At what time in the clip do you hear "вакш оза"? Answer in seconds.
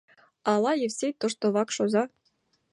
1.55-2.03